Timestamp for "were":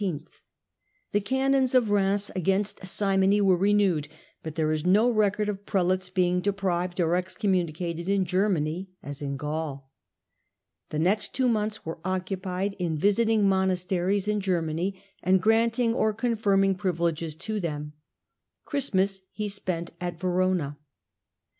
3.39-3.55, 11.85-11.99